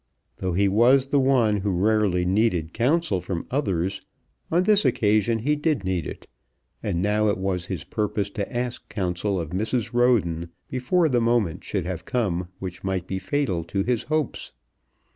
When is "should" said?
11.63-11.85